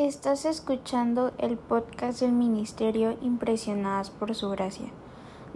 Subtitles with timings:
[0.00, 4.86] Estás escuchando el podcast del Ministerio Impresionadas por Su Gracia.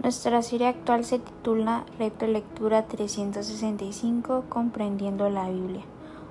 [0.03, 5.81] Nuestra serie actual se titula Reto Lectura 365 Comprendiendo la Biblia,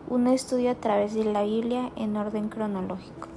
[0.08, 3.33] un estudio a través de la Biblia en orden cronológico.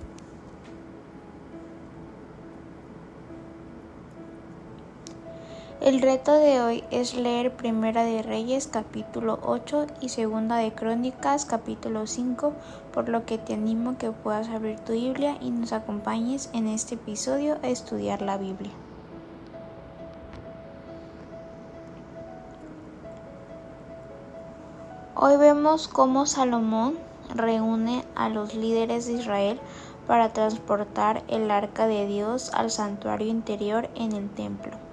[5.79, 11.46] El reto de hoy es leer Primera de Reyes capítulo 8 y Segunda de Crónicas
[11.46, 12.51] capítulo 5,
[12.92, 16.95] por lo que te animo que puedas abrir tu Biblia y nos acompañes en este
[16.95, 18.71] episodio a estudiar la Biblia.
[25.13, 26.97] Hoy vemos cómo Salomón
[27.35, 29.59] reúne a los líderes de Israel
[30.07, 34.86] para transportar el arca de Dios al santuario interior en el templo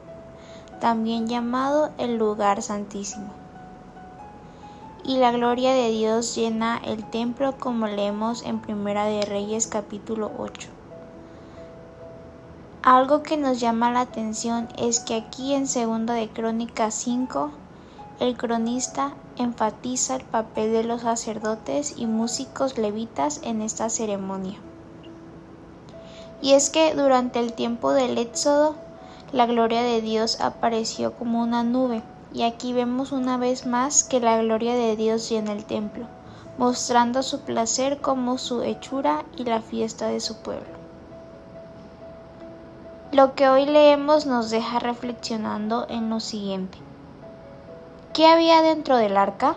[0.84, 3.32] también llamado el lugar santísimo.
[5.02, 10.30] Y la gloria de Dios llena el templo como leemos en Primera de Reyes capítulo
[10.36, 10.68] 8.
[12.82, 17.50] Algo que nos llama la atención es que aquí en Segunda de Crónicas 5
[18.20, 24.58] el cronista enfatiza el papel de los sacerdotes y músicos levitas en esta ceremonia.
[26.42, 28.76] Y es que durante el tiempo del Éxodo
[29.34, 34.20] la gloria de Dios apareció como una nube, y aquí vemos una vez más que
[34.20, 36.06] la gloria de Dios llena el templo,
[36.56, 40.68] mostrando su placer como su hechura y la fiesta de su pueblo.
[43.10, 46.78] Lo que hoy leemos nos deja reflexionando en lo siguiente.
[48.12, 49.56] ¿Qué había dentro del arca?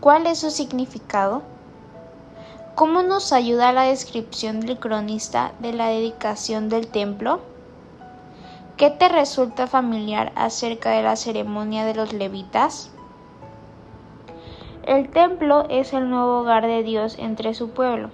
[0.00, 1.40] ¿Cuál es su significado?
[2.74, 7.40] ¿Cómo nos ayuda la descripción del cronista de la dedicación del templo?
[8.80, 12.90] ¿Qué te resulta familiar acerca de la ceremonia de los levitas?
[14.84, 18.08] El templo es el nuevo hogar de Dios entre su pueblo.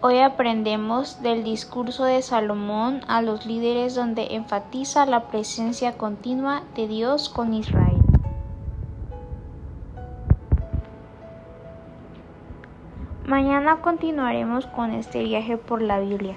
[0.00, 6.88] Hoy aprendemos del discurso de Salomón a los líderes donde enfatiza la presencia continua de
[6.88, 8.02] Dios con Israel.
[13.24, 16.36] Mañana continuaremos con este viaje por la Biblia.